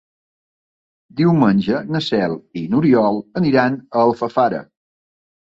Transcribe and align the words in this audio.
Diumenge 1.19 1.83
na 1.97 2.01
Cel 2.07 2.35
i 2.63 2.65
n'Oriol 2.71 3.21
aniran 3.43 3.79
a 3.81 4.03
Alfafara. 4.07 4.65